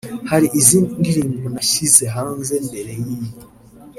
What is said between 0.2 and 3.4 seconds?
“Hari izindi ndirimbo nashyize hanze mbere y’iyi